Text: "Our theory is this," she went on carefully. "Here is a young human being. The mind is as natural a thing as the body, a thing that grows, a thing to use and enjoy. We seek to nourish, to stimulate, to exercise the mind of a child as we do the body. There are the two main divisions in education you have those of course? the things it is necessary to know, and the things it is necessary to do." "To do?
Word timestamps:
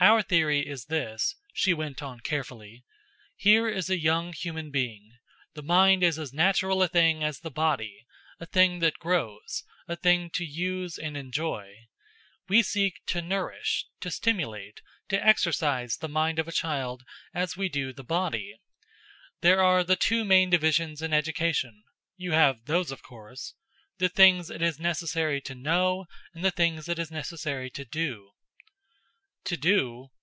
"Our 0.00 0.20
theory 0.20 0.66
is 0.68 0.84
this," 0.86 1.34
she 1.54 1.72
went 1.72 2.02
on 2.02 2.20
carefully. 2.20 2.84
"Here 3.36 3.70
is 3.70 3.88
a 3.88 3.96
young 3.98 4.34
human 4.34 4.70
being. 4.70 5.16
The 5.54 5.62
mind 5.62 6.02
is 6.02 6.18
as 6.18 6.30
natural 6.30 6.82
a 6.82 6.88
thing 6.88 7.24
as 7.24 7.40
the 7.40 7.50
body, 7.50 8.04
a 8.38 8.44
thing 8.44 8.80
that 8.80 8.98
grows, 8.98 9.64
a 9.88 9.96
thing 9.96 10.28
to 10.34 10.44
use 10.44 10.98
and 10.98 11.16
enjoy. 11.16 11.86
We 12.50 12.62
seek 12.62 13.00
to 13.06 13.22
nourish, 13.22 13.86
to 14.00 14.10
stimulate, 14.10 14.82
to 15.08 15.26
exercise 15.26 15.96
the 15.96 16.08
mind 16.10 16.38
of 16.38 16.48
a 16.48 16.52
child 16.52 17.02
as 17.32 17.56
we 17.56 17.70
do 17.70 17.90
the 17.94 18.04
body. 18.04 18.58
There 19.40 19.62
are 19.62 19.82
the 19.82 19.96
two 19.96 20.22
main 20.22 20.50
divisions 20.50 21.00
in 21.00 21.14
education 21.14 21.82
you 22.18 22.32
have 22.32 22.66
those 22.66 22.90
of 22.90 23.02
course? 23.02 23.54
the 23.96 24.10
things 24.10 24.50
it 24.50 24.60
is 24.60 24.78
necessary 24.78 25.40
to 25.40 25.54
know, 25.54 26.04
and 26.34 26.44
the 26.44 26.50
things 26.50 26.90
it 26.90 26.98
is 26.98 27.10
necessary 27.10 27.70
to 27.70 27.86
do." 27.86 28.32
"To 29.48 29.58
do? 29.58 30.08